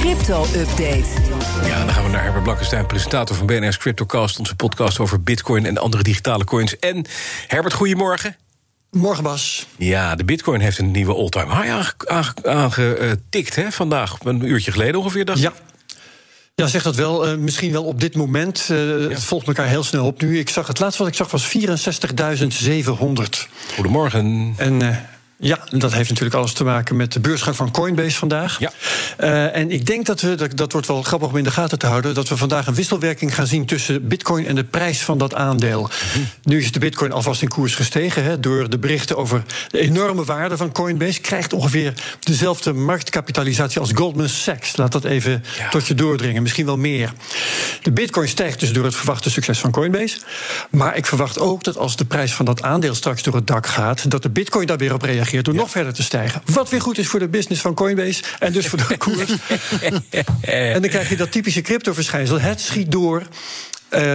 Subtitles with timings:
[0.00, 1.04] crypto-update.
[1.66, 4.38] Ja, dan gaan we naar Herbert Blankenstein, presentator van BNR's Cryptocast...
[4.38, 6.78] onze podcast over bitcoin en andere digitale coins.
[6.78, 7.04] En
[7.46, 8.36] Herbert, goedemorgen.
[8.90, 9.66] Morgen, Bas.
[9.76, 11.90] Ja, de bitcoin heeft een nieuwe all-time high
[12.42, 14.16] aangetikt hè, vandaag.
[14.24, 15.52] Een uurtje geleden ongeveer, dacht Ja.
[16.54, 17.28] Ja, zeg dat wel.
[17.28, 18.68] Uh, misschien wel op dit moment.
[18.70, 20.38] Uh, Het volgt elkaar heel snel op nu.
[20.38, 21.52] Ik zag het laatste wat ik zag was 64.700.
[23.74, 24.54] Goedemorgen.
[24.56, 24.96] En uh,
[25.42, 28.58] ja, dat heeft natuurlijk alles te maken met de beursgang van Coinbase vandaag.
[28.58, 28.72] Ja.
[29.20, 31.78] Uh, en ik denk dat we, dat, dat wordt wel grappig om in de gaten
[31.78, 35.18] te houden, dat we vandaag een wisselwerking gaan zien tussen Bitcoin en de prijs van
[35.18, 35.80] dat aandeel.
[35.80, 36.28] Mm-hmm.
[36.42, 40.24] Nu is de Bitcoin alvast in koers gestegen hè, door de berichten over de enorme
[40.24, 41.20] waarde van Coinbase.
[41.20, 44.76] Krijgt ongeveer dezelfde marktkapitalisatie als Goldman Sachs.
[44.76, 45.68] Laat dat even ja.
[45.68, 47.12] tot je doordringen, misschien wel meer.
[47.82, 50.18] De Bitcoin stijgt dus door het verwachte succes van Coinbase.
[50.70, 53.66] Maar ik verwacht ook dat als de prijs van dat aandeel straks door het dak
[53.66, 55.60] gaat, dat de Bitcoin daar weer op reageert door ja.
[55.60, 56.42] nog verder te stijgen.
[56.44, 59.30] Wat weer goed is voor de business van Coinbase en dus voor de koers.
[60.40, 62.40] en dan krijg je dat typische crypto-verschijnsel.
[62.40, 63.22] Het schiet door.
[63.90, 64.12] Uh,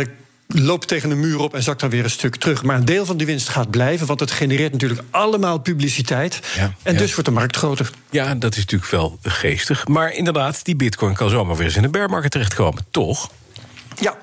[0.48, 2.64] loopt tegen een muur op en zakt dan weer een stuk terug.
[2.64, 6.40] Maar een deel van die winst gaat blijven, want het genereert natuurlijk allemaal publiciteit.
[6.56, 7.00] Ja, en ja.
[7.00, 7.90] dus wordt de markt groter.
[8.10, 9.88] Ja, dat is natuurlijk wel geestig.
[9.88, 13.30] Maar inderdaad, die bitcoin kan zomaar weer eens in de bearmarkt terechtkomen, toch?
[14.00, 14.18] Ja,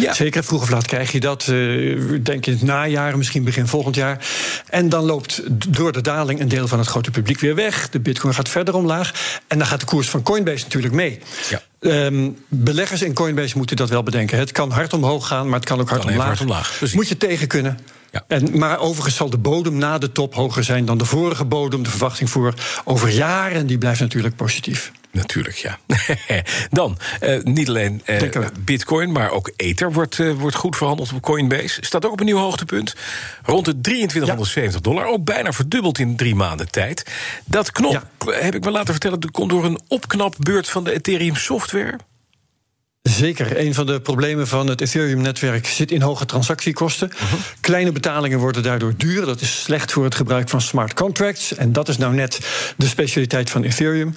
[0.00, 0.14] ja.
[0.14, 1.46] Zeker, vroeg of laat krijg je dat.
[1.50, 4.26] Uh, denk in het najaar, misschien begin volgend jaar.
[4.68, 7.88] En dan loopt door de daling een deel van het grote publiek weer weg.
[7.88, 9.40] De bitcoin gaat verder omlaag.
[9.48, 11.18] En dan gaat de koers van Coinbase natuurlijk mee.
[11.50, 11.60] Ja.
[11.80, 14.38] Um, beleggers in Coinbase moeten dat wel bedenken.
[14.38, 16.26] Het kan hard omhoog gaan, maar het kan ook hard kan omlaag.
[16.26, 16.80] Hard omlaag.
[16.92, 17.78] Moet je tegen kunnen.
[18.12, 18.24] Ja.
[18.28, 21.82] En, maar overigens zal de bodem na de top hoger zijn dan de vorige bodem.
[21.82, 22.54] De verwachting voor
[22.84, 24.92] over jaren die blijft natuurlijk positief.
[25.12, 25.78] Natuurlijk, ja.
[26.70, 31.22] Dan, uh, niet alleen uh, bitcoin, maar ook Ether wordt, uh, wordt goed verhandeld op
[31.22, 31.84] Coinbase.
[31.84, 32.94] Staat ook op een nieuw hoogtepunt.
[33.42, 34.90] Rond de 2370 ja.
[34.90, 35.06] dollar.
[35.06, 37.10] Ook bijna verdubbeld in drie maanden tijd.
[37.44, 38.32] Dat knop, ja.
[38.32, 41.96] heb ik me laten vertellen, komt door een opknapbeurt van de Ethereum software.
[43.02, 43.60] Zeker.
[43.60, 47.10] Een van de problemen van het Ethereum-netwerk zit in hoge transactiekosten.
[47.14, 47.40] Uh -huh.
[47.60, 49.26] Kleine betalingen worden daardoor duur.
[49.26, 51.54] Dat is slecht voor het gebruik van smart contracts.
[51.54, 52.38] En dat is nou net
[52.76, 54.14] de specialiteit van Ethereum.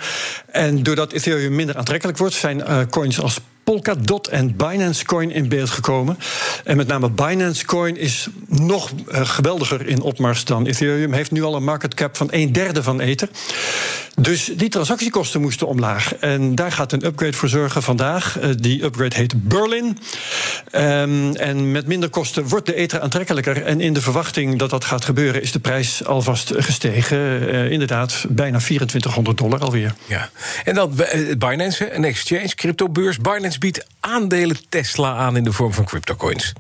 [0.52, 5.50] En doordat Ethereum minder aantrekkelijk wordt, zijn uh, coins als Polkadot en Binance Coin in
[5.50, 6.18] beeld gekomen.
[6.64, 11.14] En met name Binance Coin is nog uh, geweldiger in opmars dan Ethereum.
[11.14, 13.30] Heeft nu al een market cap van een derde van Ether.
[14.16, 16.16] Dus die transactiekosten moesten omlaag.
[16.16, 18.42] En daar gaat een upgrade voor zorgen vandaag.
[18.42, 19.98] Uh, die upgrade heet Berlin.
[20.72, 23.64] Um, en met minder kosten wordt de Ether aantrekkelijker.
[23.64, 27.18] En in de verwachting dat dat gaat gebeuren, is de prijs alvast gestegen.
[27.18, 29.96] Uh, inderdaad, bijna 2400 dollar alweer.
[30.06, 30.30] Ja.
[30.64, 30.96] En dan
[31.38, 33.18] Binance, een exchange, cryptobeurs.
[33.18, 36.54] Binance biedt aandelen Tesla aan in de vorm van cryptocoins.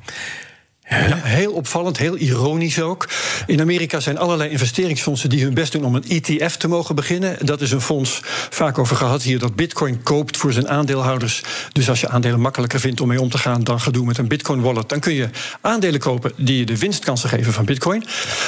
[0.89, 3.09] Ja, heel opvallend, heel ironisch ook.
[3.45, 7.45] In Amerika zijn allerlei investeringsfondsen die hun best doen om een ETF te mogen beginnen.
[7.45, 8.19] Dat is een fonds,
[8.49, 11.43] vaak over gehad hier, dat Bitcoin koopt voor zijn aandeelhouders.
[11.71, 14.27] Dus als je aandelen makkelijker vindt om mee om te gaan dan gedoe met een
[14.27, 15.29] Bitcoin wallet, dan kun je
[15.61, 18.05] aandelen kopen die je de winstkansen geven van Bitcoin.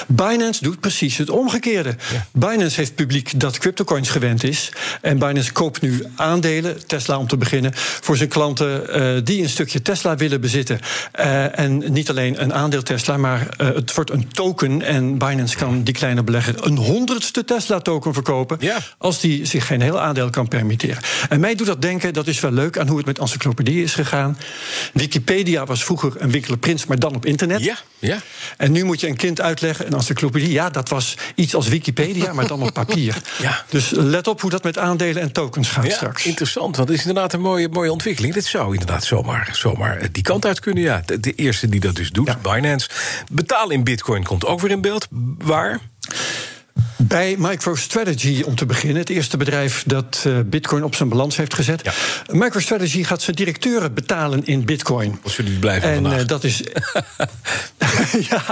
[0.07, 1.95] Binance doet precies het omgekeerde.
[2.13, 2.25] Ja.
[2.31, 4.71] Binance heeft publiek dat cryptocoins gewend is.
[5.01, 9.49] En Binance koopt nu aandelen, Tesla om te beginnen, voor zijn klanten uh, die een
[9.49, 10.79] stukje Tesla willen bezitten.
[11.19, 14.81] Uh, en niet alleen een aandeel Tesla, maar uh, het wordt een token.
[14.81, 18.57] En Binance kan die kleine belegger een honderdste Tesla-token verkopen.
[18.59, 18.77] Ja.
[18.97, 20.97] als die zich geen heel aandeel kan permitteren.
[21.29, 23.93] En mij doet dat denken, dat is wel leuk, aan hoe het met encyclopedie is
[23.93, 24.37] gegaan.
[24.93, 27.63] Wikipedia was vroeger een winkelenprins, maar dan op internet.
[27.63, 28.17] Ja, ja.
[28.57, 32.33] En nu moet je een kind uitleggen, een encyclopedie, ja, dat was iets als Wikipedia,
[32.33, 33.15] maar dan op papier.
[33.41, 33.65] Ja.
[33.69, 36.25] Dus let op hoe dat met aandelen en tokens gaat ja, straks.
[36.25, 38.33] Interessant, want het is inderdaad een mooie, mooie ontwikkeling.
[38.33, 41.01] Dit zou inderdaad zomaar, zomaar die kant uit kunnen, ja.
[41.05, 42.27] De, de eerste die dat dus doet.
[42.43, 42.53] Ja.
[42.53, 42.89] Binance.
[43.31, 45.07] Betalen in bitcoin komt ook weer in beeld.
[45.37, 45.79] Waar?
[47.07, 51.53] Bij MicroStrategy om te beginnen, het eerste bedrijf dat uh, Bitcoin op zijn balans heeft
[51.53, 51.81] gezet.
[51.83, 51.93] Ja.
[52.31, 55.19] MicroStrategy gaat zijn directeuren betalen in Bitcoin.
[55.23, 56.19] Als jullie blijven en vandaag.
[56.19, 56.61] Uh, dat is.
[58.29, 58.43] ja.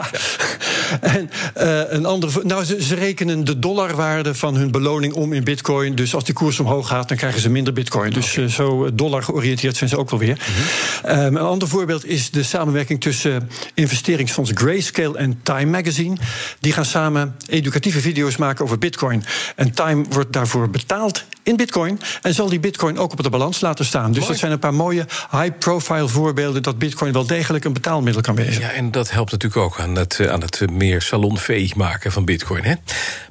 [1.01, 2.43] En uh, een andere.
[2.43, 5.95] Nou, ze, ze, rekenen de dollarwaarde van hun beloning om in Bitcoin.
[5.95, 8.11] Dus als die koers omhoog gaat, dan krijgen ze minder Bitcoin.
[8.11, 8.49] Dus okay.
[8.49, 10.37] zo dollar georiënteerd zijn ze ook wel weer.
[10.47, 11.19] Mm -hmm.
[11.19, 16.17] um, een ander voorbeeld is de samenwerking tussen investeringsfonds Grayscale en Time Magazine.
[16.59, 19.23] Die gaan samen educatieve video's maken over Bitcoin.
[19.55, 21.99] En Time wordt daarvoor betaald in Bitcoin.
[22.21, 24.07] En zal die Bitcoin ook op de balans laten staan.
[24.07, 24.27] Dus Mooi.
[24.27, 28.61] dat zijn een paar mooie high-profile voorbeelden dat Bitcoin wel degelijk een betaalmiddel kan wezen.
[28.61, 32.63] Ja, en dat helpt natuurlijk ook aan het, aan het meer salonveeg maken van Bitcoin.
[32.63, 32.73] Hè?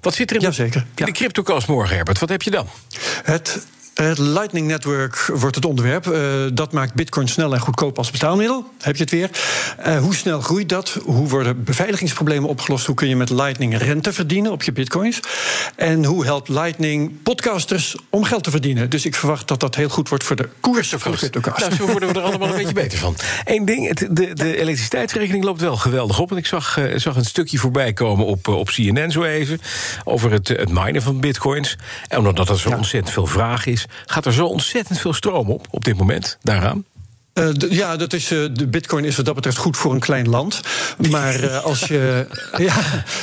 [0.00, 0.81] Wat zit er in, Jazeker.
[0.81, 1.05] in ja.
[1.05, 2.19] de CryptoCast morgen, Herbert?
[2.19, 2.69] Wat heb je dan?
[3.25, 6.06] Het Het Lightning Network wordt het onderwerp.
[6.06, 6.20] Uh,
[6.52, 8.70] dat maakt Bitcoin snel en goedkoop als betaalmiddel.
[8.81, 9.31] Heb je het weer?
[9.87, 10.99] Uh, hoe snel groeit dat?
[11.05, 12.87] Hoe worden beveiligingsproblemen opgelost?
[12.87, 15.20] Hoe kun je met Lightning rente verdienen op je Bitcoins?
[15.76, 18.91] En hoe helpt Lightning podcasters om geld te verdienen?
[18.91, 21.61] Dus ik verwacht dat dat heel goed wordt voor de koers van de cryptocast.
[21.61, 23.17] Nou, zo worden we er allemaal een beetje beter van.
[23.44, 26.31] Eén ding, de, de elektriciteitsrekening loopt wel geweldig op.
[26.31, 29.61] En ik zag, uh, zag een stukje voorbij komen op, op CNN zo even...
[30.05, 31.76] over het, het minen van bitcoins.
[32.08, 32.76] En omdat er zo ja.
[32.76, 36.84] ontzettend veel vraag is gaat er zo ontzettend veel stroom op op dit moment daaraan?
[37.34, 40.28] Uh, ja, dat is, uh, de bitcoin is wat dat betreft goed voor een klein
[40.28, 40.60] land.
[41.10, 42.26] Maar uh, als je.
[42.56, 42.75] ja,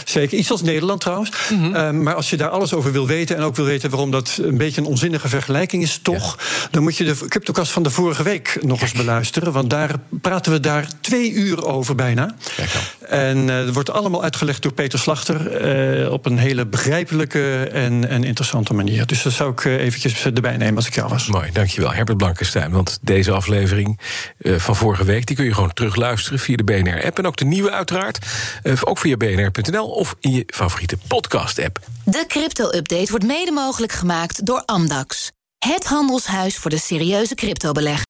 [0.05, 0.37] zeker.
[0.37, 1.31] Iets als Nederland trouwens.
[1.49, 2.03] Mm -hmm.
[2.03, 3.35] maar als je daar alles over wil weten.
[3.35, 6.37] en ook wil weten waarom dat een beetje een onzinnige vergelijking is, toch.
[6.37, 6.67] Ja.
[6.71, 9.53] dan moet je de CryptoCast van de vorige week nog eens beluisteren.
[9.53, 12.35] Want daar praten we daar twee uur over bijna.
[13.11, 16.11] En er wordt allemaal uitgelegd door Peter Slachter.
[16.11, 19.05] op een hele begrijpelijke en, en interessante manier.
[19.05, 21.27] Dus dat zou ik eventjes erbij nemen als ik jou was.
[21.27, 21.93] Mooi, dankjewel.
[21.93, 22.71] Herbert Blankenstein.
[22.71, 23.99] Want deze aflevering
[24.37, 25.25] uh, van vorige week.
[25.25, 27.17] Die kun je gewoon terugluisteren via de BNR-app.
[27.17, 28.25] En ook de nieuwe uiteraard.
[28.63, 31.79] Uh, ook via bnr.nl of in je favoriete podcast-app.
[32.05, 35.31] De crypto-update wordt mede mogelijk gemaakt door Amdax.
[35.59, 37.99] Het handelshuis voor de serieuze cryptobelegger.